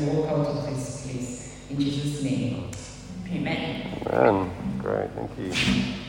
[0.00, 1.54] we walk out of this place.
[1.70, 2.70] In Jesus' name,
[3.30, 4.02] amen.
[4.06, 4.78] Amen.
[4.82, 6.05] Great, thank you.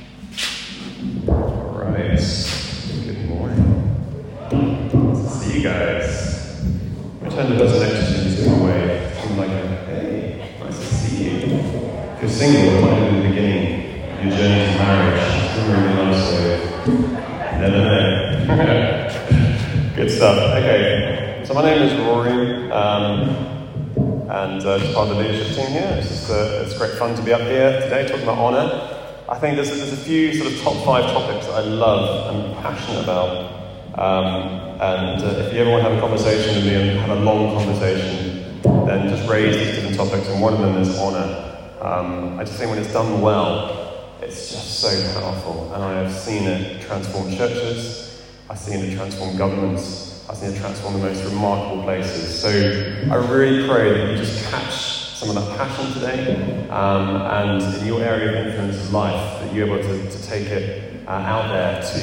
[25.06, 25.96] The leadership team here.
[26.00, 29.26] It's, just, uh, it's great fun to be up here today talking about honour.
[29.30, 32.56] I think there's, there's a few sort of top five topics that I love and
[32.58, 33.54] passionate about.
[33.94, 37.18] Um, and uh, if you ever want to have a conversation with me and have
[37.18, 41.44] a long conversation, then just raise these different topics, and one of them is honour.
[41.82, 46.12] Um, I just think when it's done well, it's just so powerful, and I have
[46.12, 51.24] seen it transform churches, I've seen it transform governments, I've seen it transform the most
[51.24, 52.38] remarkable places.
[52.38, 54.74] So I really pray that you just catch
[55.16, 59.54] some of that passion today, um, and in your area of influence in life, that
[59.54, 62.02] you're able to, to take it uh, out there to.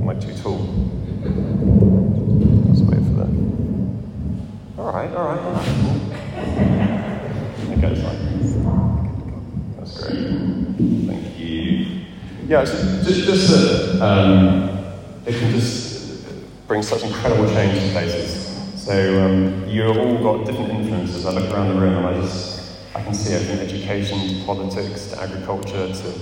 [0.00, 0.58] Am I too tall?
[2.66, 3.30] Let's wait for that.
[4.78, 5.68] All right, all right, all right.
[7.72, 8.18] Okay, that's fine.
[9.76, 10.18] That's great.
[11.06, 12.06] Thank you.
[12.48, 14.68] Yeah, just, just that um,
[15.26, 16.24] it can just
[16.68, 18.46] bring such incredible change to places.
[18.76, 21.26] So um, you've all got different influences.
[21.26, 24.44] I look around the room and I just I can see it from education to
[24.46, 26.20] politics to agriculture to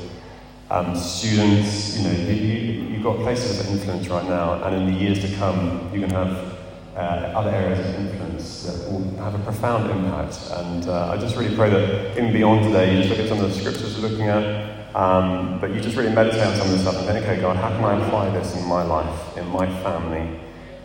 [0.70, 1.98] um, students.
[1.98, 5.20] You know, you, you, you've got places of influence right now, and in the years
[5.30, 6.53] to come, you can have
[6.96, 10.38] uh, other areas of influence that will have a profound impact.
[10.52, 13.40] And uh, I just really pray that in beyond today, you just look at some
[13.40, 16.72] of the scriptures we're looking at, um, but you just really meditate on some of
[16.72, 19.48] this stuff and think, okay, God, how can I apply this in my life, in
[19.48, 20.38] my family,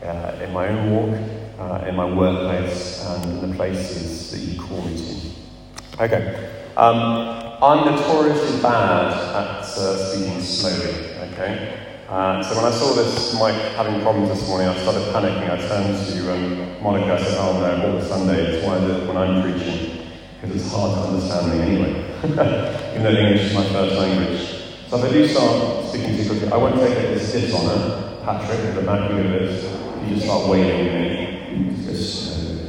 [0.03, 1.19] uh, in my own walk,
[1.59, 6.03] uh, in my workplace, and in the places that you call me to?
[6.03, 6.49] Okay.
[6.75, 9.65] Um, I'm notoriously bad at uh,
[9.98, 11.89] speaking slowly, okay?
[12.09, 15.47] Uh, so when I saw this mic having problems this morning, I started panicking.
[15.47, 17.14] I turned to um, Monica.
[17.14, 20.09] I said, "Oh no, all the Sundays, why is it when I'm preaching?
[20.42, 21.89] Because it's hard to understand me anyway,
[22.93, 24.42] even though English is my first language."
[24.89, 28.21] So if I do start speaking too quickly, I won't take it as his honour,
[28.25, 29.71] Patrick, the Mac of this.
[30.08, 31.86] You just start waving at me.
[31.86, 32.64] Just,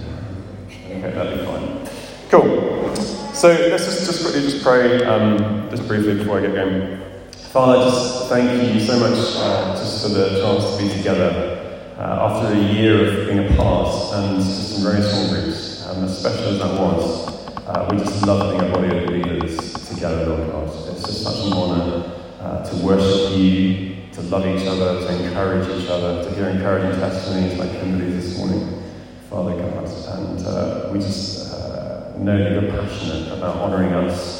[0.84, 1.88] okay, that'll be fine.
[2.28, 2.94] Cool.
[3.32, 7.09] So let's just, just quickly just pray, um, just briefly before I get going.
[7.50, 12.28] Father, just thank you so much uh, just for the chance to be together uh,
[12.30, 16.44] after a year of being apart and just some very small groups, um, as special
[16.44, 17.26] as that was.
[17.66, 20.68] Uh, we just love being a body of believers together, Lord God.
[20.94, 25.82] It's just such an honour uh, to worship you, to love each other, to encourage
[25.82, 28.80] each other, to hear encouraging testimonies like Kimberly's this morning,
[29.28, 29.88] Father God.
[30.18, 34.39] And uh, we just uh, know that you're passionate about honouring us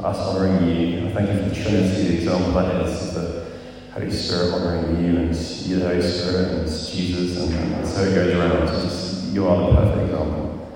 [0.00, 1.08] for us honouring you.
[1.08, 3.46] I thank you for the Trinity, the example that is the
[3.92, 8.14] Holy Spirit honouring you and you, the Holy Spirit, and Jesus, and, and so it
[8.14, 8.66] goes around.
[8.66, 10.70] Just, you are the perfect example.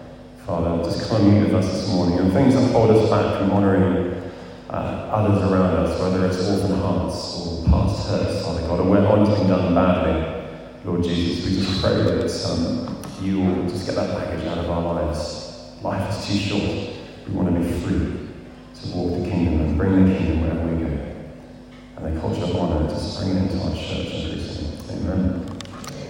[0.46, 2.18] Father, just come and meet with us this morning.
[2.18, 4.32] And things that hold us back from honouring
[4.68, 9.02] uh, others around us, whether it's orphan hearts or past hurts, Father God, or where
[9.02, 10.50] one's been done badly,
[10.84, 14.68] Lord Jesus, we just pray that um, you will just get that baggage out of
[14.68, 15.70] our lives.
[15.80, 16.96] Life is too short.
[17.28, 18.21] We want to be free
[18.82, 21.14] to walk the kingdom and bring the kingdom wherever we go.
[21.96, 24.78] And the culture of honour to bring it into our church increasingly.
[24.90, 25.60] Amen.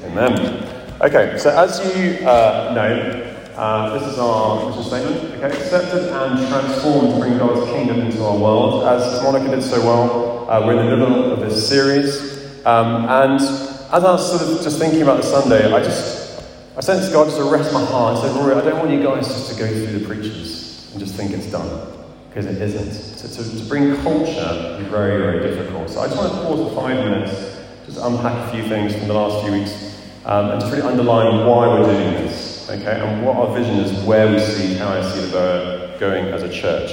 [0.04, 0.98] Amen.
[1.02, 5.34] Okay, so as you uh, know, uh, this is our mission statement.
[5.34, 8.84] Okay, accepted and transformed to bring God's kingdom into our world.
[8.84, 12.32] As Monica did so well, uh, we're in the middle of this series.
[12.64, 16.42] Um, and as I was sort of just thinking about the Sunday, I just
[16.76, 19.26] I sensed God just arrest my heart and said, Rory, I don't want you guys
[19.26, 22.01] just to go through the preachers and just think it's done
[22.32, 23.18] because it isn't.
[23.18, 25.90] To, to, to bring culture is very, very difficult.
[25.90, 29.08] So I just want to pause for five minutes, just unpack a few things from
[29.08, 33.26] the last few weeks, um, and just really underline why we're doing this, okay, and
[33.26, 36.50] what our vision is, where we see, how I see the Borough going as a
[36.50, 36.90] church,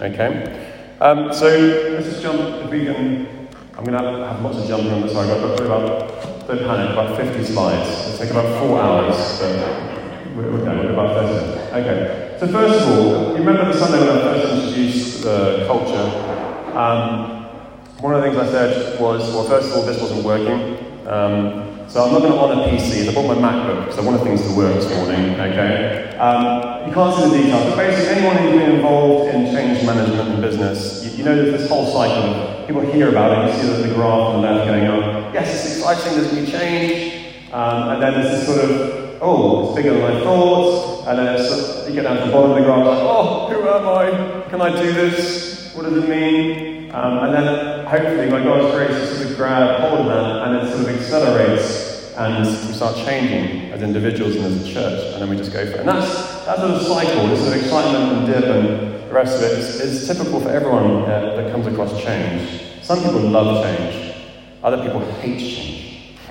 [0.00, 0.66] okay.
[1.00, 1.46] Um, so
[1.92, 3.48] let's just jump, we can,
[3.78, 6.48] I'm going to have, have lots of jumping on this, so I've got probably about,
[6.48, 8.08] don't panic, about 50 slides.
[8.08, 11.80] It'll take about four hours, but we're, we're, we're about 30.
[11.80, 12.29] Okay.
[12.40, 16.08] So first of all, you remember the Sunday when I first introduced the culture?
[16.74, 17.44] Um,
[18.00, 20.78] one of the things I said was, well, first of all, this wasn't working.
[21.06, 23.06] Um, so I'm not going to honour PC.
[23.06, 26.16] I bought my MacBook because I wanted things to work this morning, okay?
[26.16, 30.30] Um, you can't see the details, but basically anyone who's been involved in change management
[30.30, 33.94] and business, you, you know this whole cycle people hear about it, you see the
[33.94, 38.14] graph on the left going up, yes, it's exciting, there's new change, um, and then
[38.14, 42.16] there's this sort of it's bigger than I thought, and then it's, you get down
[42.16, 44.48] to the bottom of the graph, like, oh, who am I?
[44.48, 45.74] Can I do this?
[45.74, 46.90] What does it mean?
[46.92, 50.56] Um, and then hopefully, by God's grace, you sort of grab hold of that, and
[50.56, 55.22] it sort of accelerates, and we start changing as individuals and as a church, and
[55.22, 55.80] then we just go for it.
[55.80, 59.36] And that's that sort of cycle, this sort of excitement and dip and the rest
[59.36, 62.82] of it is, is typical for everyone uh, that comes across change.
[62.82, 64.14] Some people love change,
[64.62, 66.16] other people hate change.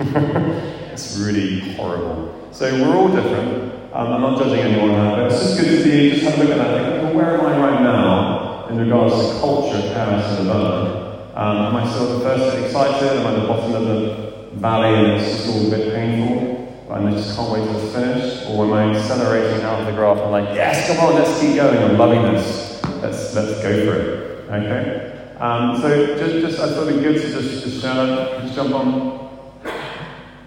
[0.92, 2.39] it's really horrible.
[2.52, 3.72] So we're all different.
[3.92, 6.44] Um, I'm not judging anyone now, but it's just good to be, just have a
[6.44, 10.46] look at that well, where am I right now in regards to culture, chaos, and
[10.46, 11.36] development?
[11.36, 13.18] Um, am I still the first excited?
[13.18, 16.60] Am I at the bottom of the valley and it's just all a bit painful?
[16.90, 18.50] And I just can't wait it's finished?
[18.50, 21.54] Or am I accelerating out of the graph and like, yes, come on, let's keep
[21.54, 22.82] going, I'm loving this.
[23.00, 24.50] Let's, let's go for it.
[24.50, 25.34] Okay?
[25.38, 28.74] Um, so just, just, I thought it'd be good to just, just that, just jump
[28.74, 29.19] on.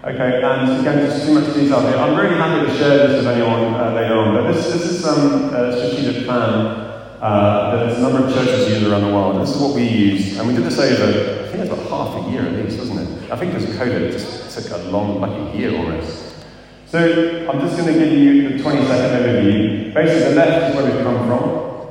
[0.04, 1.96] Okay, and again, just too much detail here.
[1.96, 5.02] I'm really happy to share this with anyone uh, later on, but this, this is
[5.02, 6.66] some um, strategic plan
[7.22, 9.40] uh, that a number of churches use around the world.
[9.40, 12.22] This is what we use, and we did this over, I think it's about half
[12.22, 13.30] a year at least, wasn't it?
[13.32, 16.34] I think because COVID just took a long, like a year almost.
[16.84, 19.94] So I'm just going to give you the 20 second overview.
[19.94, 21.42] Basically, the left is where we've come from.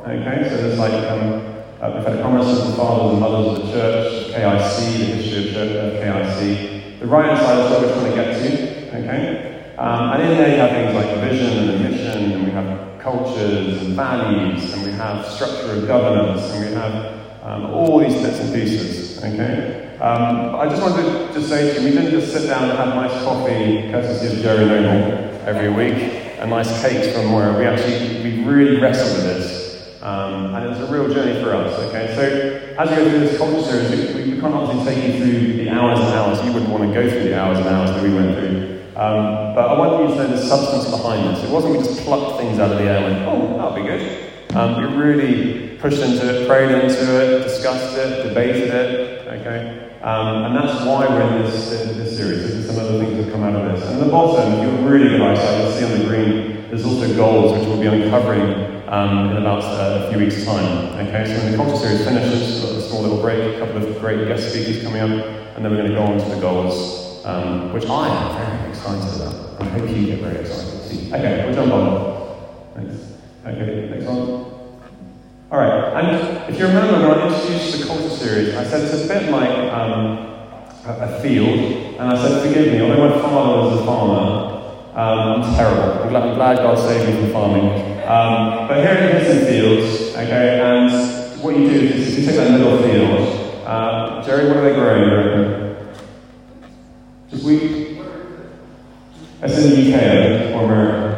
[0.05, 4.33] Okay, so there's like um, uh, promises of the fathers and mothers of the church,
[4.35, 6.72] KIC, the history of church, uh, KIC.
[7.03, 9.75] The right hand side is where we're trying to get to, okay?
[9.77, 13.81] Um, and in there you have things like vision and mission, and we have cultures
[13.81, 18.39] and values, and we have structure of governance, and we have um, all these bits
[18.39, 19.97] and pieces, okay?
[19.99, 22.77] Um, I just wanted to just say to you, we didn't just sit down and
[22.77, 26.01] have nice coffee, courtesy of Jerry Noble, every week,
[26.39, 29.62] and nice cakes from where we actually, we really wrestled with this.
[30.03, 32.13] Um, and it's a real journey for us, okay?
[32.13, 35.63] So as you go through this culture series, we, we can't obviously take you through
[35.63, 36.43] the hours and hours.
[36.43, 38.83] You wouldn't want to go through the hours and hours that we went through.
[38.99, 41.45] Um, but I want you to know the substance behind this.
[41.45, 43.83] It wasn't we just plucked things out of the air and went, oh, that'll be
[43.83, 44.29] good.
[44.53, 49.89] Um, we really pushed into it, prayed into it, discussed it, debated it, okay?
[50.01, 52.43] Um, and that's why we're in this, this series.
[52.43, 53.87] This is some other things that come out of this.
[53.87, 57.15] And at the bottom, you're really good eyesight, you'll see on the green, there's also
[57.15, 61.07] goals which we'll be uncovering um, in about uh, a few weeks' time.
[61.07, 63.77] Okay, so when the culture series finishes, we've got a small little break, a couple
[63.77, 65.25] of great guest speakers coming up,
[65.55, 68.69] and then we're going to go on to the goals, um, which I am very
[68.69, 69.61] excited about.
[69.61, 71.11] I hope you get very excited.
[71.11, 72.45] Okay, we'll jump on.
[72.75, 72.95] Thanks.
[73.43, 74.19] Okay, next one.
[75.49, 79.05] All right, and if you remember when I introduced the culture series, I said it's
[79.05, 80.17] a bit like um,
[80.85, 84.62] a, a field, and I said, forgive me, although my father was a farmer,
[84.95, 86.03] um, terrible.
[86.03, 87.93] I'm glad, I'm glad, God saved me from farming.
[88.03, 92.35] Um, but here it is in fields, okay, and what you do is you take
[92.35, 93.65] that middle field.
[93.65, 95.75] Uh, Jerry, what are they growing?
[97.31, 98.01] Just wheat?
[99.41, 101.13] That's in the UK, or America.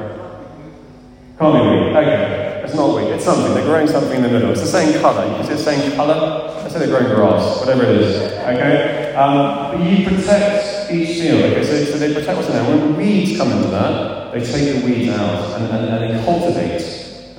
[1.37, 1.97] Can't be wheat.
[1.97, 3.11] Okay, it's not wheat.
[3.11, 3.53] It's something.
[3.53, 4.51] They're growing something in the middle.
[4.51, 5.27] It's the same colour.
[5.27, 6.61] You can see the same colour.
[6.61, 8.21] Let's say they're growing grass, whatever it is.
[8.31, 9.13] Okay?
[9.15, 11.41] Um, but you protect each field.
[11.51, 12.63] Okay, so, so they protect what's in there.
[12.63, 16.81] When weeds come into that, they take the weeds out and, and, and they cultivate.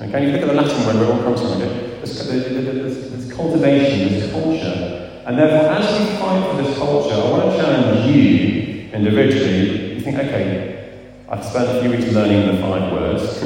[0.01, 1.59] Okay, you look at the Latin word where it all comes from.
[1.59, 5.23] There's, there's, there's cultivation, this culture.
[5.25, 9.95] And therefore, as we fight for this culture, I want to challenge you individually.
[9.95, 13.43] You think, okay, I've spent a few weeks learning the five words.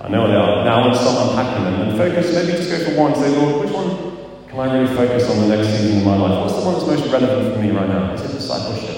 [0.00, 0.64] I know what they are.
[0.64, 2.34] Now I want to start unpacking them and focus.
[2.34, 3.14] Maybe just go for one.
[3.14, 6.42] Say, Lord, which one can I really focus on the next season of my life?
[6.42, 8.12] What's the one that's most relevant for me right now?
[8.12, 8.91] Is it discipleship?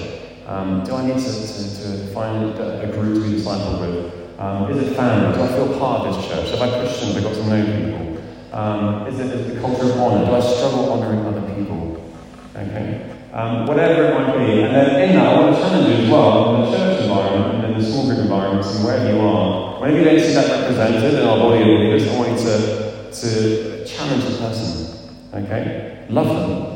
[0.45, 4.39] Um, do I need to, to, to find a, group to be discipled with?
[4.39, 5.35] Um, is it family?
[5.35, 6.51] Do I feel part of this church?
[6.51, 7.13] Have I Christian?
[7.13, 8.05] Have I got to know people?
[8.53, 10.25] Um, is, it, is it the culture of honour?
[10.25, 12.13] Do I struggle honouring other people?
[12.55, 13.11] Okay?
[13.33, 14.61] Um, whatever it might be.
[14.61, 17.65] And then in that, I want to challenge you as well, in the church environment
[17.65, 19.81] and in the small group environments and wherever you are.
[19.81, 23.11] Whenever you don't see that represented in our body of believers, I want you to,
[23.11, 25.09] to challenge the person.
[25.33, 26.05] Okay?
[26.09, 26.75] Love them.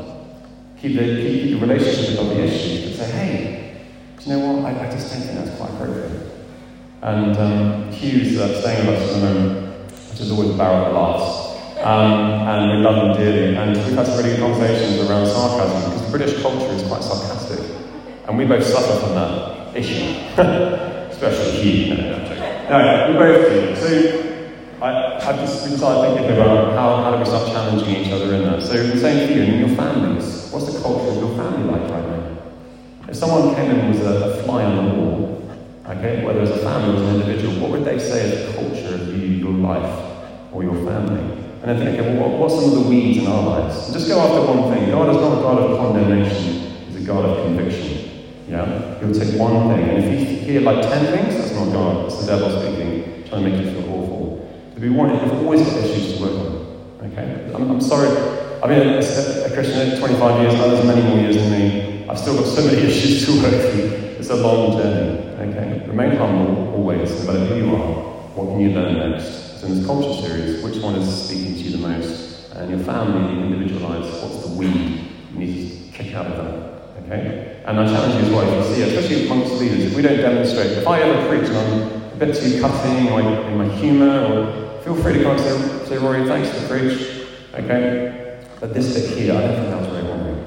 [0.80, 3.59] Keep the, keep the relationship above the issues, but say, hey,
[4.24, 4.74] you know what?
[4.74, 6.30] I, I just don't think that's quite appropriate.
[7.02, 10.86] And um, Hugh's uh, staying with us at the moment, which is always a barrel
[10.86, 11.50] of laughs.
[11.80, 13.56] Um, and we love them dearly.
[13.56, 17.60] And we've had some really good conversations around sarcasm because British culture is quite sarcastic.
[18.28, 20.14] And we both suffer from that issue.
[21.10, 21.96] Especially Hugh.
[21.96, 23.76] No, no, we both do.
[23.76, 24.30] So
[24.82, 28.34] I, have just been started thinking about how, how do we start challenging each other
[28.34, 28.62] in that.
[28.62, 30.48] So the same for you in your families.
[30.50, 32.99] What's the culture of your family like right now?
[33.10, 35.50] If someone came in and was a, a fly on the wall,
[35.84, 39.08] okay, whether it's a family or an individual, what would they say is culture of
[39.08, 41.20] you, your life, or your family?
[41.60, 43.86] And then think, okay, well, what, what's some of the weeds in our lives?
[43.86, 44.90] And just go after one thing.
[44.92, 48.30] God is not a God of condemnation, He's a God of conviction.
[48.48, 49.00] Yeah?
[49.00, 52.20] He'll take one thing, and if you hear like ten things, that's not God, it's
[52.20, 53.24] the devil speaking.
[53.28, 54.48] trying to make you feel awful.
[54.76, 57.10] To be warned, we've always got issues to work on.
[57.10, 57.50] Okay?
[57.56, 58.39] I'm, I'm sorry.
[58.62, 62.06] I've been a, a Christian 25 years, others many more years than me.
[62.06, 63.88] I've still got so many issues to work through.
[64.18, 65.18] It's a long journey.
[65.50, 65.86] Okay?
[65.86, 67.94] Remain humble always, no matter who you are.
[68.36, 69.60] What can you learn next?
[69.60, 72.52] So in this culture series, which one is speaking to you the most?
[72.52, 76.36] And your family, your individual lives, what's the weed you need to kick out of
[76.36, 77.04] that?
[77.06, 77.62] Okay?
[77.64, 80.18] And I challenge you as well, if you see, especially amongst leaders, if we don't
[80.18, 84.20] demonstrate, if I ever preach and I'm a bit too cutting or in my humour,
[84.20, 87.26] or feel free to come and say, say Rory, thanks for the preach.
[87.54, 88.19] Okay?
[88.60, 90.46] But this bit here, I don't think that was very wrong.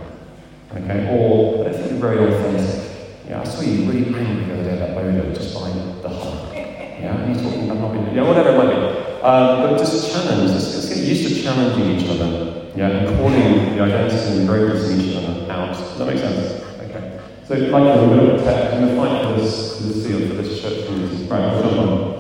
[0.76, 1.18] Okay?
[1.18, 3.10] Or I don't think you're very authentic.
[3.28, 6.54] Yeah, I saw you really angry the other day about Bodo just by the hug.
[6.54, 9.04] Yeah, and you're talking about not being, yeah, whatever it might be.
[9.26, 12.70] Um, but just challenge, let's, let's, get used to challenging each other.
[12.76, 15.74] Yeah, and calling the identity and the in each other out.
[15.74, 16.62] Does that make sense?
[16.82, 17.20] Okay.
[17.48, 20.36] So, like to look at, I'm going to fight for this, for this field, for
[20.36, 21.26] this church community.
[21.26, 22.14] Right, we'll jump on.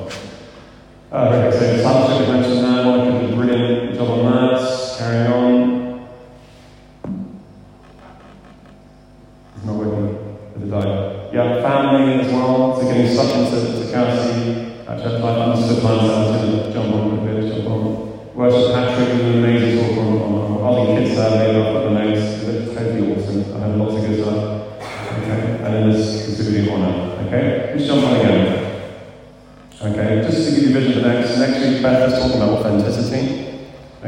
[1.12, 2.84] Uh, okay, so discipleship, we mentioned that.
[2.84, 4.13] Monica did a brilliant job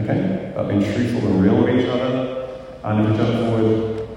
[0.06, 2.48] Okay, about being truthful and real with each other.
[2.84, 4.08] And if we jump forward,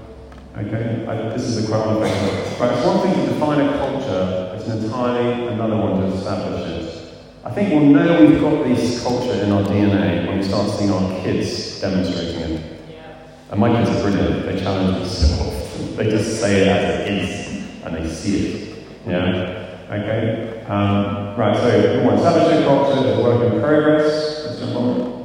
[0.55, 2.59] okay, I, this is a quite one thing.
[2.59, 6.61] Right, it's one thing to define a culture, it's an entirely another one to establish
[6.69, 7.11] it.
[7.43, 10.91] I think we'll know we've got this culture in our DNA when we start seeing
[10.91, 12.79] our kids demonstrating it.
[12.87, 13.25] Yeah.
[13.49, 15.95] And my kids are brilliant, they challenge themselves.
[15.95, 18.85] They just say it as it is, and they see it.
[19.07, 19.75] Yeah?
[19.89, 20.63] Okay?
[20.67, 24.45] Um, right, so we want establishing culture is a work in progress.
[24.45, 25.18] Let's jump on.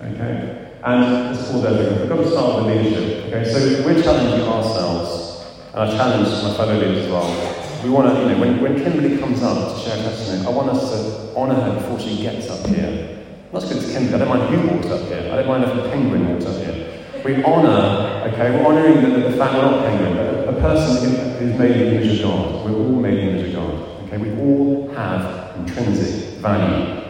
[0.00, 0.72] Okay?
[0.84, 2.00] And it's called everything.
[2.00, 3.26] We've got to start with leadership.
[3.26, 7.82] Okay, so we're challenging ourselves, and I challenge my fellow leaders as well.
[7.82, 10.50] We want to, you know, when, when Kimberly comes up to share her testimony, I
[10.50, 13.24] want us to honour her before she gets up here.
[13.52, 15.32] Not good as Kimberly, I don't mind who walks up here.
[15.32, 17.04] I don't mind if a penguin walks up here.
[17.24, 21.58] We honour, okay, we're honouring the, the fact we're not penguin, but a person who's
[21.58, 22.64] made in the image of God.
[22.64, 24.04] We're all made in the image of God.
[24.04, 27.02] Okay, we all have intrinsic value.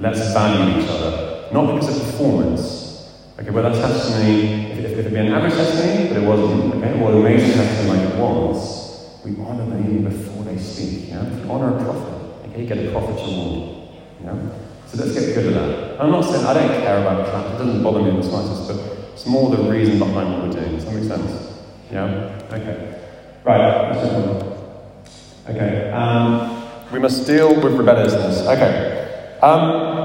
[0.00, 2.90] Let's value each other, not because of performance,
[3.40, 6.74] Okay, well, that testimony, if, if, if it be an average testimony, but it wasn't,
[6.74, 11.08] okay, or an amazing testimony like it was, we honour them before they speak.
[11.08, 11.16] You
[11.50, 13.88] honour a prophet, okay, you get a prophet's reward.
[14.22, 14.36] Yeah?
[14.88, 16.00] So let's get good at that.
[16.02, 18.68] I'm not saying I don't care about claps, it doesn't bother me in the slightest,
[18.68, 18.76] but
[19.14, 20.76] it's more the reason behind what we're doing.
[20.76, 21.58] Does that make sense?
[21.90, 22.46] Yeah?
[22.52, 23.00] Okay.
[23.42, 23.96] Right.
[25.48, 25.90] Okay.
[25.92, 28.42] Um, we must deal with rebelliousness.
[28.46, 29.38] Okay.
[29.40, 29.99] Um,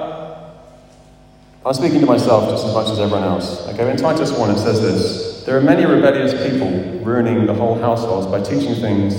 [1.65, 3.67] I'm speaking to myself just as much as everyone else.
[3.69, 6.69] Okay, in Titus 1 it says this There are many rebellious people
[7.03, 9.15] ruining the whole households by teaching things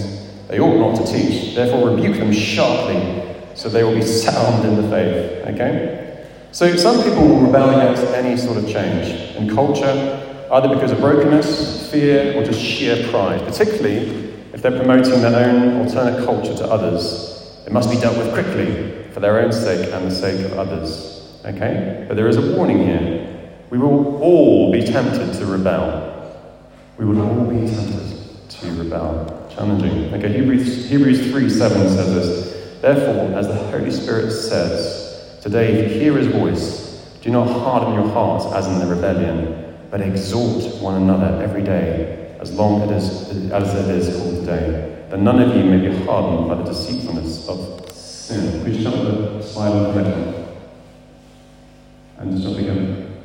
[0.47, 1.57] they ought not to teach.
[1.57, 5.55] Therefore, rebuke them sharply so they will be sound in the faith.
[5.55, 6.29] Okay?
[6.53, 11.01] So, some people will rebel against any sort of change in culture, either because of
[11.01, 16.65] brokenness, fear, or just sheer pride, particularly if they're promoting their own alternate culture to
[16.67, 17.59] others.
[17.67, 21.16] It must be dealt with quickly for their own sake and the sake of others.
[21.47, 22.05] Okay?
[22.09, 23.53] But there is a warning here.
[23.71, 26.13] We will all be tempted to rebel.
[26.99, 29.49] We will all be tempted to rebel.
[29.55, 30.13] Challenging.
[30.15, 32.81] Okay, Hebrews, Hebrews 3 7 says this.
[32.81, 36.87] Therefore, as the Holy Spirit says, today if you hear his voice,
[37.23, 42.37] do not harden your hearts as in the rebellion, but exhort one another every day,
[42.41, 46.05] as long it is, as it is called today, that none of you may be
[46.05, 48.63] hardened by the deceitfulness of sin.
[48.63, 50.46] Please jump to the slide on the.
[52.19, 53.23] And just jump again.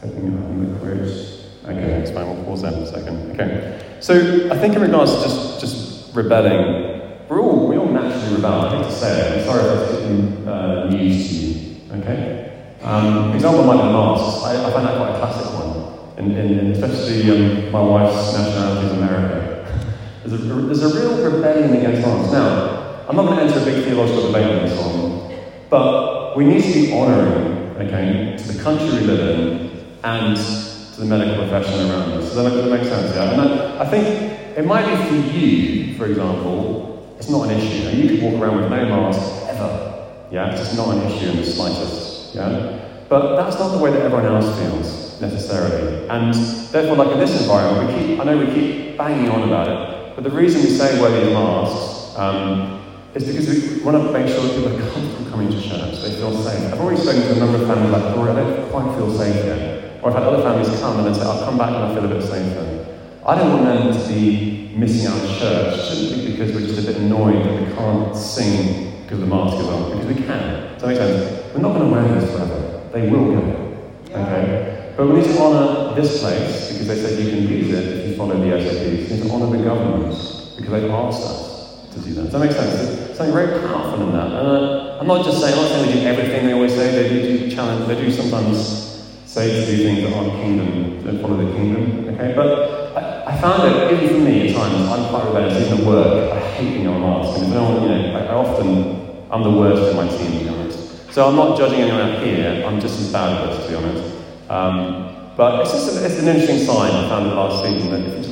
[0.00, 1.30] Hoping you have the courage.
[1.64, 2.26] Okay, that's fine.
[2.26, 3.32] We'll pause there for a second.
[3.32, 3.98] Okay.
[4.00, 8.60] So I think in regards to just, just rebelling, we're all, we all naturally rebel.
[8.62, 9.38] I hate to say it.
[9.38, 11.92] I'm sorry if that's uh, news to you.
[12.00, 12.76] Okay?
[12.82, 14.44] Um, example might be masks.
[14.44, 16.18] I, I find that quite a classic one.
[16.18, 19.86] and, in, in especially um, my wife's nationality is America.
[20.24, 22.32] there's, a, there's a real rebellion against masks.
[22.32, 26.44] Now, I'm not going to enter a big theological debate on this one, but we
[26.44, 29.70] need to be honouring okay, to the country we live in
[30.04, 32.34] and to the medical profession around us.
[32.34, 33.14] Does that, make sense?
[33.14, 33.32] Yeah?
[33.32, 37.96] And I, I think it might be for you, for example, it's not an issue.
[37.96, 40.08] You could walk around with no mask ever.
[40.30, 42.34] Yeah, it's not an issue in the slightest.
[42.34, 42.78] Yeah?
[43.08, 46.08] But that's not the way that everyone else feels necessarily.
[46.08, 46.34] And
[46.70, 50.14] therefore, like in this environment, we keep I know we keep banging on about it,
[50.14, 52.79] but the reason we say wear these masks um,
[53.14, 56.02] is because we want to make sure that people are comfortable coming to church.
[56.02, 56.72] They feel safe.
[56.72, 59.44] I've already spoken to a number of families like, oh, I don't quite feel safe
[59.44, 60.02] yet.
[60.02, 62.04] Or I've had other families come and then say, I'll come back and I feel
[62.04, 62.86] a bit safer.
[63.26, 66.96] I don't want them to be missing out church simply because we're just a bit
[67.02, 70.72] annoyed that we can't sing because the mask is on, because we can.
[70.74, 71.54] Does that make sense?
[71.54, 72.88] We're not going to wear these forever.
[72.92, 73.78] They will go.
[74.10, 74.94] Okay?
[74.96, 78.08] But we need to honour this place because they said you can use it if
[78.08, 79.10] you follow the SOPs.
[79.10, 80.12] We need to honour the government
[80.56, 81.59] because they've asked us
[81.92, 82.22] to do that.
[82.24, 82.74] Does that make sense?
[82.74, 84.32] There's something very powerful in that.
[84.32, 86.90] Uh, I'm not just saying, I'm not saying they do everything they always say.
[86.90, 87.86] They do, do challenge.
[87.86, 88.90] They do sometimes
[89.26, 92.08] say to do things that aren't kingdom, don't follow the kingdom.
[92.14, 92.32] Okay?
[92.34, 95.66] But I, I found that even for me at times, I'm quite rebellious.
[95.66, 97.40] Even at work, I hate being on mask.
[97.48, 100.48] No one, you know, I, I often, I'm the worst in my team, to be
[100.48, 101.12] honest.
[101.12, 102.64] So I'm not judging anyone out here.
[102.66, 104.16] I'm just as bad at this, to be honest.
[104.48, 108.00] Um, but it's just a, it's an interesting sign I found the last season that
[108.00, 108.30] you just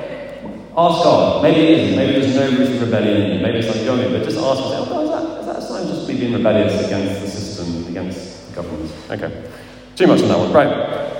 [0.88, 1.42] ask God.
[1.42, 1.96] Maybe it isn't.
[1.96, 3.42] Maybe there's no root of rebellion in you.
[3.42, 5.86] Maybe it's like Johnny, but just ask yourself, oh, is that, is that a sign
[5.86, 8.92] just me being rebellious against the system, against the government?
[9.10, 9.50] Okay.
[9.96, 10.52] Too much on that one.
[10.52, 10.72] Right.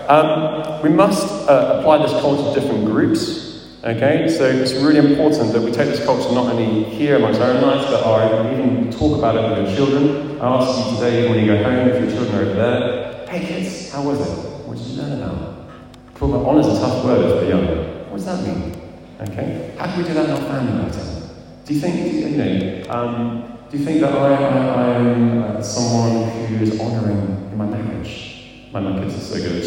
[0.09, 3.49] Um, we must uh, apply this culture to different groups.
[3.83, 7.51] Okay, so it's really important that we take this culture not only here amongst our
[7.53, 10.39] own lives, but our, even talk about it with our children.
[10.39, 13.47] I ask you today, when you go home, if your children are over there, hey
[13.47, 14.67] kids, how was it?
[14.67, 15.71] What did you learn about?
[16.15, 17.67] Talk about honour is a tough word for young.
[18.11, 18.80] What does that mean?
[19.29, 21.29] Okay, how can we do that in our family better?
[21.67, 26.31] Do you think, you know, um, do you think that I, I, am uh, someone
[26.47, 28.47] who is honouring in my marriage?
[28.73, 29.67] My, my kids are so good.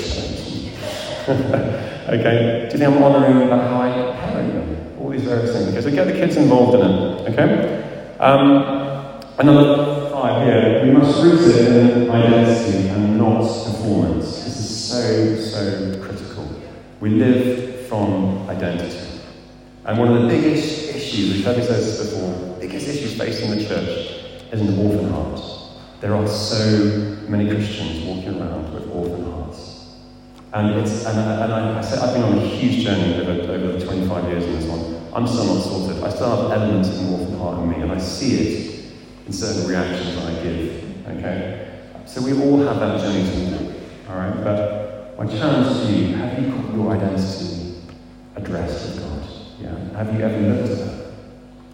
[2.03, 2.67] Okay?
[2.69, 4.99] Do you think I'm honouring about how I parent them?
[4.99, 5.69] All these various things.
[5.69, 7.31] Okay, so get the kids involved in it.
[7.31, 8.17] Okay?
[8.19, 10.83] Um, another five here.
[10.83, 14.43] We must root it in identity and not performance.
[14.43, 16.61] This is so, so critical.
[16.99, 19.12] We live from identity.
[19.85, 23.65] And one of the biggest issues, heard me say this before, biggest issues facing the
[23.65, 24.23] church
[24.53, 25.41] is an orphan heart.
[25.99, 29.97] There are so many Christians walking around with orphan hearts.
[30.53, 33.77] And, it's, and, and I, I said, I've been on a huge journey over, over
[33.77, 35.01] the 25 years in this one.
[35.13, 36.01] I'm still not sorted.
[36.01, 38.93] I still have elements of an orphan heart in me, and I see it
[39.25, 41.07] in certain reactions that I give.
[41.07, 41.81] Okay?
[42.05, 43.75] So we all have that journey to walk.
[44.09, 44.43] Alright?
[44.45, 47.75] But my challenge to you, have you got your identity
[48.37, 49.42] addressed with God?
[49.63, 49.97] Yeah?
[49.97, 51.13] Have you ever looked at that?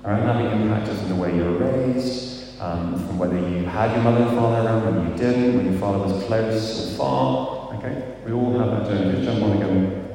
[0.06, 0.24] Alright?
[0.24, 4.04] Have you impacted in the way you were raised, um, from whether you had your
[4.04, 8.16] mother and father around, when you didn't, when your father was close or far, Okay?
[8.26, 9.12] We all have that journey.
[9.14, 10.06] Just jump on again.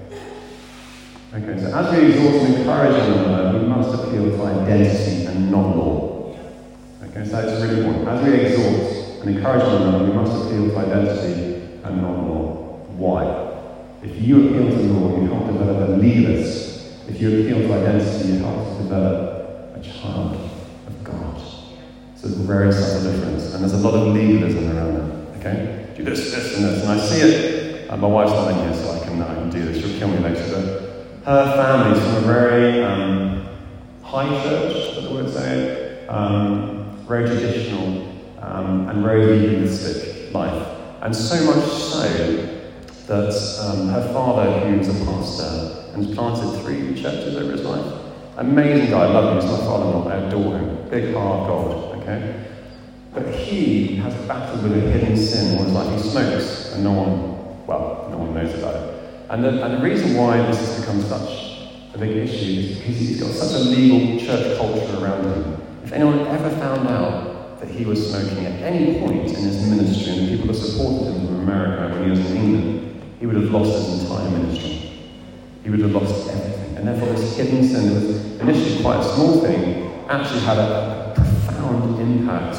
[1.32, 5.50] Okay, so as we exhort and encourage one another, we must appeal to identity and
[5.50, 6.36] not law.
[7.02, 8.08] Okay, so that's really important.
[8.08, 12.86] As we exhort and encourage one another, we must appeal to identity and not law.
[12.96, 13.24] Why?
[14.02, 16.63] If you appeal to law, you help develop a legalist.
[17.08, 20.50] If you appeal to identity, you help to develop a child
[20.86, 21.38] of God.
[22.16, 23.52] So it's a very subtle difference.
[23.54, 25.38] And there's a lot of legalism around it.
[25.38, 25.84] Okay?
[25.96, 26.82] do this, this, and this.
[26.82, 27.90] And I see it.
[27.90, 29.80] Uh, my wife's not in here, so I can, I can do this.
[29.80, 30.44] She'll kill me later.
[31.24, 33.46] But her family's from a very um,
[34.02, 38.08] high church, that the word say, um, very traditional
[38.40, 40.68] um, and very legalistic life.
[41.02, 42.60] And so much so
[43.06, 48.00] that um, her father, who was a pastor and planted three churches over his life,
[48.36, 52.44] amazing guy, I love him, he's my father-in-law, I adore him, big heart, God, okay?
[53.12, 56.02] But he has battled with a hidden sin all his life.
[56.02, 59.24] He smokes, and no one, well, no one knows about it.
[59.30, 62.96] And the, and the reason why this has become such a big issue is because
[62.96, 65.62] he's got such a legal church culture around him.
[65.84, 70.18] If anyone ever found out that he was smoking at any point in his ministry,
[70.18, 73.36] and the people that supported him from America when he was in England, he would
[73.36, 74.73] have lost his entire ministry.
[75.64, 76.76] He would have lost everything.
[76.76, 82.00] And therefore, this hidden sin was initially quite a small thing actually had a, profound
[82.00, 82.56] impact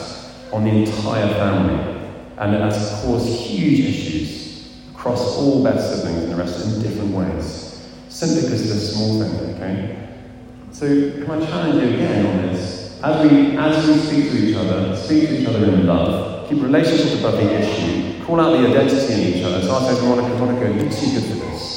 [0.52, 2.02] on the entire family.
[2.38, 7.14] And it has caused huge issues across all their siblings and the rest in different
[7.14, 7.88] ways.
[8.10, 10.10] Simply because of this small thing, okay?
[10.72, 13.00] So can I challenge you again on this?
[13.04, 16.62] As we as we speak to each other, speak to each other in love, keep
[16.62, 19.62] relationships above the issue, call out the identity in each other.
[19.62, 21.75] So I say to Monica, Monica, you're too good for this.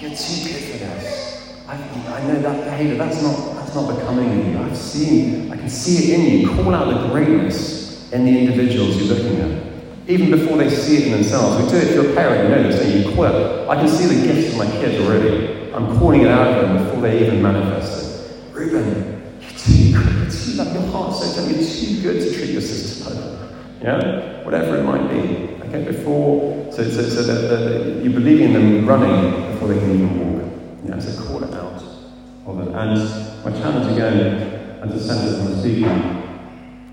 [0.00, 1.52] You're too good for this.
[1.68, 4.58] I, I know that behaviour, that's not that's not becoming in you.
[4.58, 6.48] I've seen, I can see it in you.
[6.54, 10.08] Call out the greatness in the individuals you're looking at.
[10.08, 11.62] Even before they see it in themselves.
[11.62, 13.34] We do it if you're a parent, you know this, and you quit.
[13.68, 15.70] I can see the gifts of my kids already.
[15.74, 18.54] I'm calling it out of them before they even manifest it.
[18.54, 20.32] Reuben, you're too good.
[20.32, 21.60] Too, like, your heart's so tender.
[21.60, 24.44] You're too good to treat your sister like Yeah?
[24.44, 25.49] Whatever it might be.
[25.72, 30.18] Okay, before, so, so, so that, that you're believing them running before they can even
[30.18, 30.52] walk.
[30.84, 32.74] Yeah, so call it out of it.
[32.74, 35.86] And my challenge again, as a sentence I'm speaking,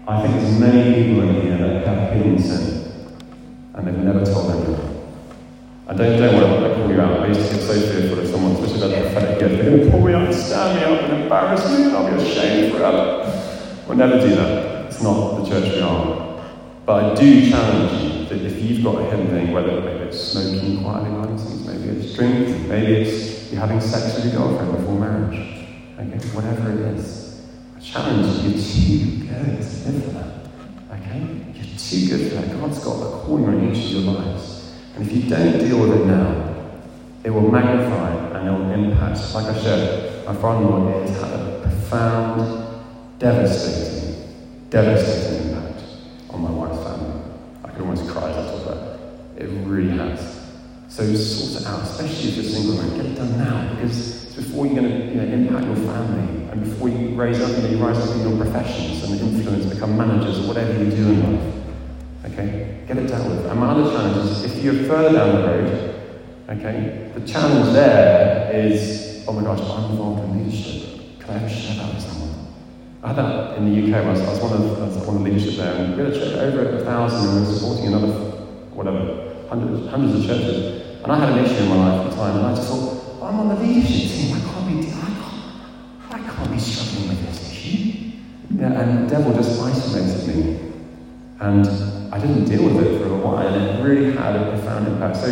[0.07, 3.17] I think there's many people in here that have hidden sin,
[3.73, 5.09] and they've never told anyone.
[5.87, 7.21] I don't, don't want to call you out.
[7.21, 9.55] I used to get so fearful of someone, especially about the prophetic gift.
[9.55, 12.15] They're going to pull me up and stand me up and embarrass me, and I'll
[12.15, 13.83] be ashamed forever.
[13.87, 14.85] We'll never do that.
[14.85, 16.43] It's not the church we are.
[16.85, 20.19] But I do challenge you that if you've got a hidden thing, whether maybe it's
[20.19, 24.99] smoking quietly license, maybe it's drinking, maybe it's you're having sex with your girlfriend before
[24.99, 25.39] marriage,
[25.97, 30.99] okay, whatever it is, I challenge you, you're too good to live for that.
[30.99, 31.19] Okay?
[31.53, 32.59] You're too good for that.
[32.59, 34.73] God's got a corner in each of your lives.
[34.95, 36.55] And if you don't deal with it now,
[37.23, 39.33] it will magnify and it will impact.
[39.33, 45.83] Like I said, my father-in-law has had a profound, devastating, devastating impact
[46.29, 47.21] on my wife's family.
[47.63, 48.99] I could almost cry as I talk about
[49.37, 49.49] it.
[49.65, 50.35] Really has.
[50.89, 52.97] So sort it out, especially if you're single man.
[52.97, 56.49] Get it done now because it's before you're going to you know, impact your family
[56.51, 59.97] and before you raise up, know, you rise up in your professions and influence, become
[59.97, 61.53] managers or whatever you do in life.
[62.25, 62.83] Okay?
[62.87, 63.45] Get it dealt with.
[63.45, 65.95] And my other challenge is if you're further down the road,
[66.49, 71.19] okay, the challenge there is, oh my gosh, I'm involved in leadership.
[71.19, 72.47] Can I ever share that with someone?
[73.03, 75.17] I had that in the UK I was, I was one of I was one
[75.17, 77.53] of the leadership there, and we had a church over a thousand, and we were
[77.53, 78.27] supporting another
[78.77, 81.01] whatever, hundreds, hundreds of churches.
[81.03, 83.23] And I had an issue in my life at the time, and I just thought,
[83.23, 84.35] I'm on the leadership team.
[84.35, 84.91] I can't be, I
[86.11, 88.11] can't, I can't be struggling with this issue.
[88.55, 90.71] Yeah, and the devil just isolated me,
[91.39, 91.67] and
[92.13, 95.17] I didn't deal with it for a while, and it really had a profound impact.
[95.17, 95.27] So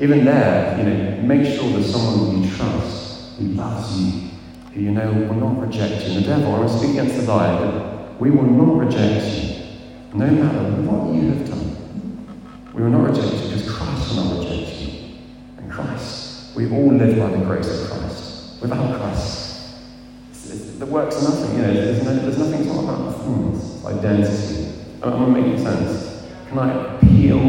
[0.00, 4.30] even there, you know, make sure there's someone you trust, who loves you,
[4.72, 6.20] who you know will not reject you.
[6.20, 9.64] The devil, I will speak against the lie, that we will not reject you,
[10.14, 11.57] no matter what you have done.
[12.78, 15.18] We were not rejected because Christ will not reject you.
[15.56, 18.62] And Christ, we all live by the grace of Christ.
[18.62, 19.74] Without Christ,
[20.78, 21.56] the works are nothing.
[21.56, 22.60] You know, there's, no, there's nothing.
[22.60, 23.84] It's not about performance.
[23.84, 24.78] Identity.
[25.02, 26.24] Am I making sense?
[26.48, 27.40] Can I appeal?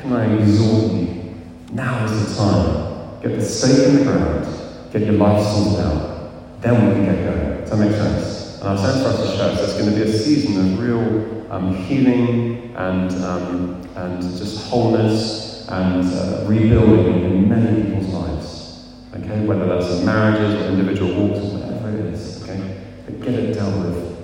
[0.00, 1.34] Can I exhort you?
[1.72, 3.20] Now is the time.
[3.20, 4.92] Get the stake in the ground.
[4.94, 6.62] Get your life sorted out.
[6.62, 7.60] Then we can get going.
[7.60, 8.60] Does that make sense?
[8.60, 11.52] And I've sense for us as church, there's going to be a season of real
[11.52, 18.88] um, healing and, um, and just wholeness and uh, rebuilding in many people's lives.
[19.14, 19.44] Okay?
[19.46, 22.42] Whether that's in marriages or individual walks or whatever it is.
[22.42, 22.80] Okay?
[23.04, 24.16] But get it dealt with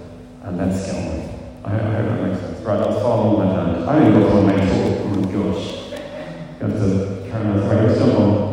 [0.43, 1.41] and let's get on with it.
[1.65, 2.61] I hope, I that makes sense.
[2.61, 3.89] Right, that's far more than that.
[3.89, 5.01] I only got one main talk.
[5.01, 5.67] Oh my gosh.
[6.61, 8.47] You have to carry on.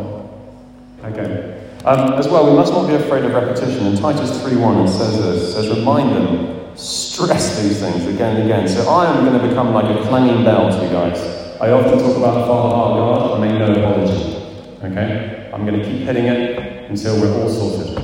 [1.06, 1.54] Okay.
[1.86, 3.88] Um, as well, we must not be afraid of repetition.
[3.88, 8.46] In Titus 3.1 it says this, it says, remind them, stress these things again and
[8.46, 8.68] again.
[8.68, 11.20] So I am going to become like a clanging bell to you guys.
[11.62, 14.34] I often talk about the Father Heart God, I make no apology.
[14.84, 15.50] Okay?
[15.54, 18.04] I'm going to keep hitting it until we're all sorted.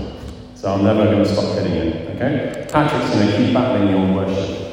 [0.55, 2.15] So I'm never going to stop hitting it.
[2.15, 2.67] Okay?
[2.71, 4.69] Patrick's going to keep battling your worship.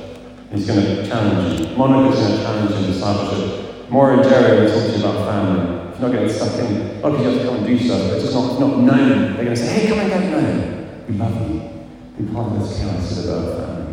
[0.52, 1.76] He's going to challenge you.
[1.76, 3.90] Monica's going to challenge you in discipleship.
[3.90, 5.92] Maura and Jerry are talking about family.
[5.92, 8.02] If you're not getting stuck in, not because you have to come and do stuff,
[8.02, 9.34] but it's just not, not known.
[9.34, 11.06] They're going to say, hey, come and get known.
[11.08, 11.76] We love you.
[12.18, 13.85] Be part of this chaos of family.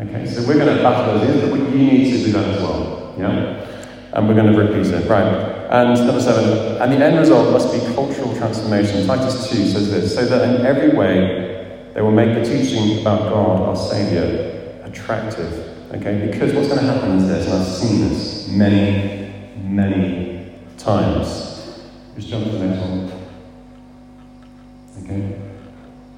[0.00, 2.62] Okay, so we're going to battle those in, but you need to do that as
[2.62, 3.14] well.
[3.18, 3.66] Yeah?
[4.14, 5.06] And we're going to repeat it.
[5.06, 5.26] Right.
[5.70, 9.06] And number seven, and the end result must be cultural transformation.
[9.06, 13.30] Titus 2 says this, so that in every way they will make the teaching about
[13.30, 15.52] God, our Saviour, attractive.
[15.92, 19.32] Okay, because what's going to happen is this, and I've seen this many,
[19.62, 21.78] many times.
[22.16, 23.12] Just jump to the next one.
[25.04, 25.38] Okay?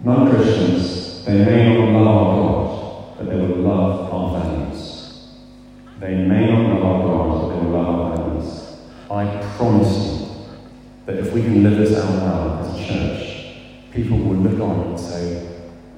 [0.04, 2.71] Non Christians, they may not love our God,
[3.22, 5.28] but they will love our values.
[6.00, 8.76] They may not love our God, but they will love our values.
[9.10, 10.28] I promise you
[11.06, 13.46] that if we can live this out loud as a church,
[13.92, 15.48] people will look on and say,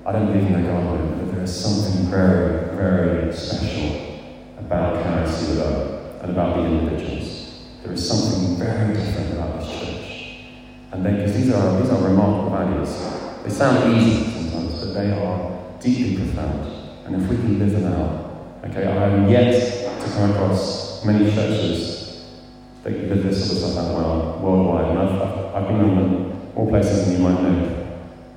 [0.04, 4.20] I don't believe in that God, but there is something very, very special
[4.58, 7.68] about Charis and about the individuals.
[7.82, 10.44] There is something very different about this church.
[10.92, 13.44] And because these are, these are remarkable values.
[13.44, 16.83] They sound easy sometimes, but they are deeply profound.
[17.04, 21.30] And if we can live them out, okay, I am yet to come across many
[21.34, 22.24] churches
[22.82, 24.90] that live this sort of stuff out well, worldwide.
[24.90, 27.84] And I've, I've, I've been in more places than you might know.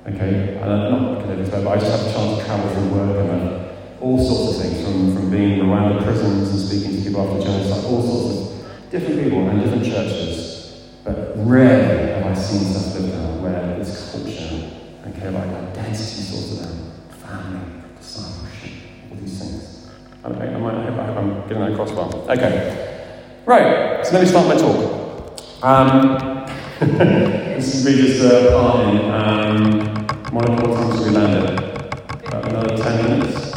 [0.08, 2.88] Okay, and I'm not going to but I just have a chance to travel through
[2.88, 3.68] work and uh,
[4.00, 7.44] all sorts of things, from, from being around the prisons and speaking to people after
[7.44, 10.88] genocide, all sorts of different people and different churches.
[11.04, 14.70] But rarely have I seen stuff lived out where it's culture,
[15.08, 18.70] okay, like identity sorted out, family, discipleship,
[19.10, 19.90] all these things.
[20.24, 22.30] I, might, I, hope, I hope I'm getting that across well.
[22.30, 23.12] Okay,
[23.46, 25.62] right, so let me start my talk.
[25.62, 26.46] Um,
[26.78, 29.98] this will be just a part in um,
[30.32, 32.26] Monica, what time should we land at?
[32.26, 33.54] About another 10 minutes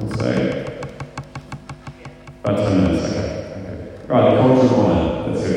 [0.00, 0.28] or so.
[2.42, 3.20] About 10 minutes, okay.
[3.52, 3.76] okay.
[4.08, 5.32] Right, the culture of honour.
[5.32, 5.56] Let's go.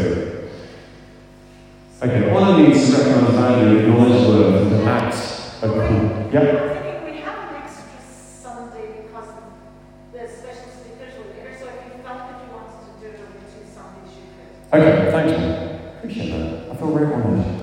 [2.02, 5.16] Okay, honour means to recognise value, acknowledge worth, and act.
[5.62, 6.42] Yeah?
[6.42, 9.30] I think we have an extra Sunday because
[10.12, 13.20] the special speakers were here, so if you felt that you wanted to do it
[13.22, 14.24] over two Sundays, you
[14.70, 14.82] could.
[14.82, 15.96] Okay, thanks, man.
[15.98, 16.70] Appreciate that.
[16.70, 17.60] I feel very honoured.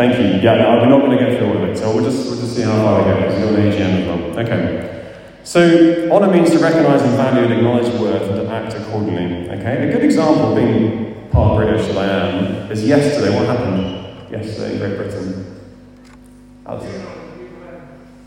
[0.00, 0.40] Thank you.
[0.40, 2.40] Yeah, no, we're not going to get through all of it, so we'll just, we'll
[2.40, 4.38] just see how far we because we've got an AGM as well.
[4.38, 5.14] Okay.
[5.44, 9.50] So, honour means to recognise and value and acknowledge worth and to act accordingly.
[9.50, 9.90] Okay?
[9.90, 13.36] A good example, being part British that I am, is yesterday.
[13.36, 15.60] What happened yesterday in Great Britain?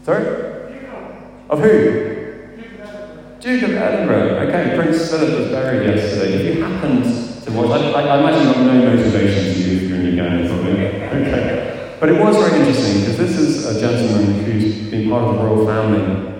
[0.03, 0.25] Sorry?
[1.49, 2.13] Of who?
[3.39, 4.47] Duke of Edinburgh.
[4.47, 6.33] Okay, Prince Philip was buried yesterday.
[6.33, 7.03] If you happened
[7.45, 10.05] to watch, I, I, I imagine you have no motivation to you if you're in
[10.05, 10.73] Uganda, probably.
[11.13, 11.63] Okay.
[12.03, 15.41] But it was very interesting because this is a gentleman who's been part of the
[15.41, 16.33] royal family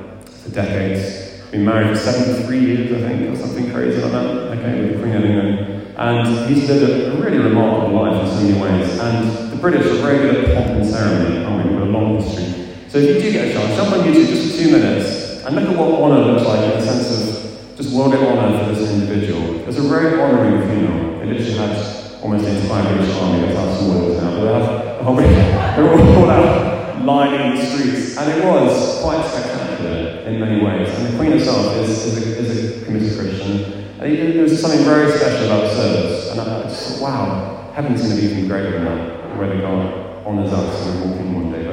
[0.44, 4.26] for decades, been married for 73 years, I think, or something crazy like that,
[4.60, 5.96] okay, with the Queen of England.
[5.96, 9.00] And he's lived a really remarkable life in so many ways.
[9.00, 11.72] And the British are very good at pomp and ceremony, aren't we?
[11.72, 12.68] We've got a long history.
[12.90, 15.56] So if you do get a chance, jump on YouTube just for two minutes and
[15.56, 18.92] look at what honour looks like in the sense of just worldly honour for this
[18.92, 19.62] individual.
[19.62, 21.20] It was a very honouring funeral.
[21.20, 24.44] They literally had almost the entire British army, that's how small it is now, but
[24.44, 26.74] they had whole they were all out
[27.06, 28.18] lining the streets.
[28.18, 30.90] And it was quite spectacular in many ways.
[30.90, 33.84] And the Queen herself is, is, a, is a committed Christian.
[34.00, 38.22] There was something very special about the service, and I thought, wow, heaven's going to
[38.22, 41.64] be even greater than that, whether God honours us and we walk in one day.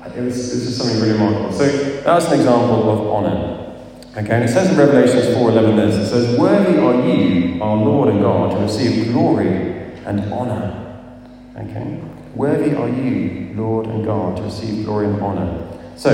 [0.00, 1.52] But it was, it was just something really remarkable.
[1.52, 1.66] So
[2.02, 3.56] that's an example of honour.
[4.16, 8.10] Okay, and it says in Revelations 4.11 this, it says, Worthy are you, our Lord
[8.10, 9.48] and God, to receive glory
[10.06, 11.02] and honour.
[11.56, 12.00] Okay?
[12.36, 15.94] Worthy are you, Lord and God, to receive glory and honour.
[15.96, 16.10] So,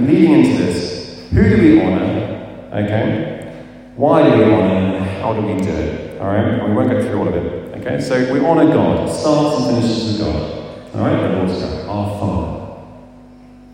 [0.00, 2.70] leading into this, who do we honour?
[2.72, 3.64] Okay?
[3.96, 6.20] Why do we honour and how do we do it?
[6.20, 6.68] Alright?
[6.68, 7.78] we won't go through all of it.
[7.78, 8.00] Okay?
[8.00, 9.08] So we honour God.
[9.08, 10.94] It starts and finishes with God.
[10.94, 11.30] Alright?
[11.32, 11.88] The Lord's God.
[11.88, 12.82] Our Father.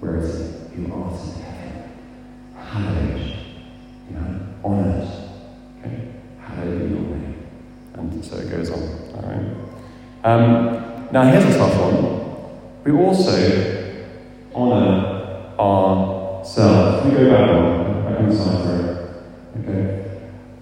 [0.01, 0.39] Where is
[0.75, 0.81] He?
[0.81, 1.91] You art in heaven.
[2.57, 3.37] Hallowed.
[4.09, 4.41] You know?
[4.65, 5.09] Honoured.
[5.81, 6.09] Okay?
[6.41, 7.47] Hallowed be your name.
[7.95, 8.81] And so it goes on.
[9.15, 9.57] Alright?
[10.25, 12.85] Um, now here's a tough one.
[12.85, 13.93] We also
[14.55, 17.03] honour ourselves.
[17.03, 18.07] Can we go back one?
[18.07, 19.69] I can sign for it.
[19.69, 20.03] Okay?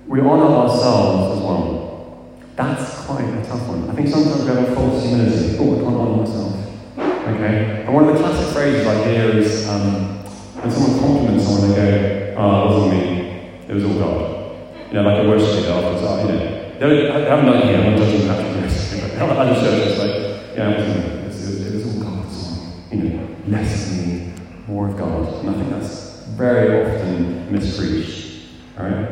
[0.09, 2.35] we honour ourselves as well.
[2.57, 3.91] That's quite a tough one.
[3.91, 5.57] I think sometimes we have a false humility.
[5.61, 6.57] Oh, I can't honour myself.
[6.99, 7.85] Okay?
[7.87, 10.19] And one of the classic phrases I hear is um,
[10.59, 13.21] when someone compliments someone, they go, oh, it wasn't me,
[13.69, 14.89] it was all God.
[14.89, 16.61] You know, like a worship leader afterwards, oh, you know.
[16.81, 20.20] They, haven't done it I'm not judging Patrick Harris, but other churches, like,
[20.55, 24.33] yeah, it was, it was, all God's so, you know, less me,
[24.67, 25.45] more of God.
[25.45, 28.49] And I think that's very often mispreached.
[28.79, 29.09] Alright?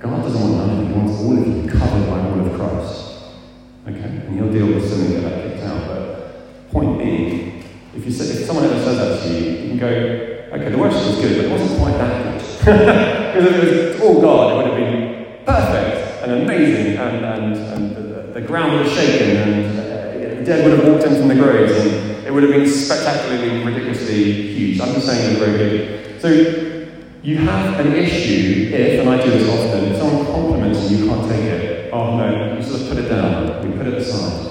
[0.00, 0.94] God doesn't want none of you.
[0.94, 3.24] He wants all of you covered by all of Christ.
[3.86, 4.26] Okay?
[4.26, 5.86] And he'll deal with sin and get that kicked out.
[5.88, 9.78] But point being, if, you say, if someone ever says that to you, you can
[9.78, 13.18] go, okay, the worship was good, but it wasn't quite that good.
[13.28, 17.56] Because if it was all God, it would have been perfect and amazing, and, and,
[17.56, 19.77] and the, the ground have shaken, and the
[20.48, 24.48] dead would have walked in from the graves, and it would have been spectacularly, ridiculously
[24.54, 24.80] huge.
[24.80, 26.20] I'm just saying it very good.
[26.20, 26.28] So
[27.22, 31.08] you have an issue if, and I do this often, if someone compliments you, you
[31.08, 34.46] can't take it, oh no, you sort of put it down, you put it aside.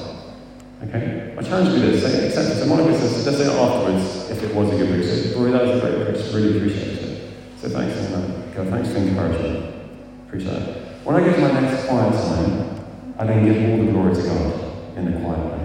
[0.84, 1.36] Okay?
[1.38, 2.60] I challenge you this, say, accept it.
[2.60, 5.66] So Monica says, let's say afterwards, if it was a good preach, say, Rory, that
[5.66, 7.34] was a great preach, really appreciate it.
[7.58, 9.76] So thanks, and uh, go, thanks for the encouragement.
[10.28, 10.78] Appreciate it.
[11.04, 12.86] When I get to my next quiet time,
[13.18, 15.57] I then give all the glory to God in the quiet.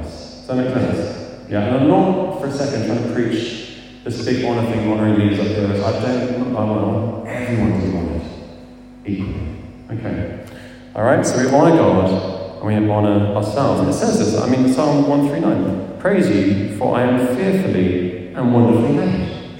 [0.56, 1.50] That make sense?
[1.50, 3.62] Yeah, and I'm not for a second trying to preach
[4.04, 7.96] this big honour thing, honouring leaders up there, I don't, I want everyone to be
[7.96, 8.22] honoured
[9.06, 9.52] equally.
[9.92, 10.46] Okay.
[10.94, 13.80] Alright, so we honour God and we honour ourselves.
[13.80, 18.52] And it says this, I mean, Psalm 139 Praise you, for I am fearfully and
[18.52, 19.56] wonderfully made.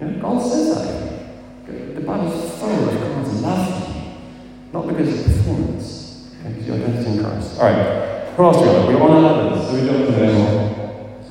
[0.00, 1.94] You know, God says that.
[1.94, 4.12] The Bible is full of God's love for you,
[4.72, 7.58] not because of performance, okay, because your identity in Christ.
[7.60, 8.88] Alright, who else do we honour?
[8.88, 10.72] We honour others, we don't do that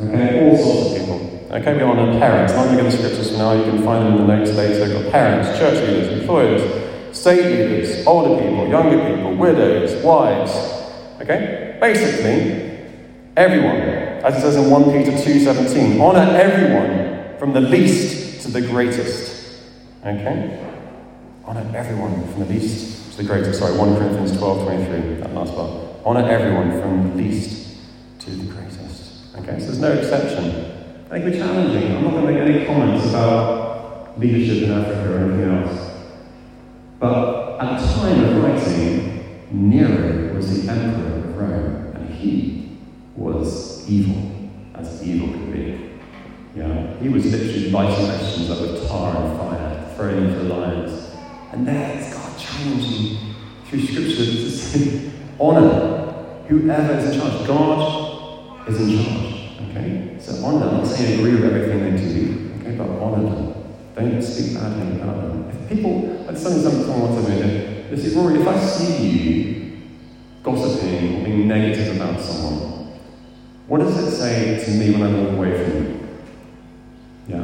[0.02, 1.12] Okay, all sorts of people.
[1.52, 2.54] Okay, we honour parents.
[2.54, 3.54] I'm going to the scriptures for now.
[3.54, 4.86] You can find them in the notes later.
[4.86, 10.52] We've got parents, church leaders, employers, state leaders, older people, younger people, widows, wives.
[11.22, 11.78] Okay?
[11.80, 12.88] Basically,
[13.38, 13.78] everyone.
[14.26, 19.62] As it says in 1 Peter 2.17, honour everyone from the least to the greatest.
[20.04, 20.66] Okay?
[21.46, 23.60] Honour everyone from the least to the greatest.
[23.60, 26.06] Sorry, 1 Corinthians 12.23, that last part.
[26.06, 27.71] Honour everyone from the least
[28.22, 29.36] to the greatest.
[29.36, 31.06] Okay, so there's no exception.
[31.10, 31.98] They can be challenging.
[31.98, 35.92] I'm not going to make any comments about leadership in Africa or anything else.
[37.00, 42.78] But at the time of writing, Nero was the emperor of Rome, and he
[43.16, 45.90] was evil, as evil could be.
[46.56, 50.54] Yeah, he was literally biting Christians up with tar and fire, throwing them to the
[50.54, 51.10] lions.
[51.54, 53.18] And there's God challenging
[53.66, 56.02] through Scripture to say, honour
[56.52, 57.48] whoever is in charge.
[57.48, 58.01] God
[58.68, 59.70] is in charge.
[59.70, 60.18] Okay?
[60.20, 63.54] So honour, I'm not saying agree with everything they do, okay, but honour them.
[63.96, 65.50] Don't speak badly about them.
[65.50, 69.82] If people, like something someone said to me, they say, Rory, if I see you
[70.44, 72.98] gossiping or being negative about someone,
[73.68, 76.08] what does it say to me when I walk away from you?
[77.28, 77.40] Yeah?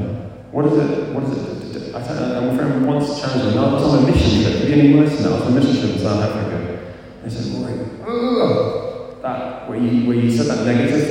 [0.51, 3.61] What is it, what is it, I tell, and uh, my friend once challenged me,
[3.61, 5.59] I was on a mission trip, to be any worse now, I was on a
[5.59, 6.95] mission trip in South Africa.
[7.23, 7.73] And said, Rory,
[9.21, 11.03] that, where you, where you said that negative